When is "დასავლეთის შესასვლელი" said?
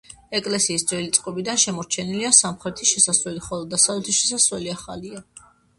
3.77-4.79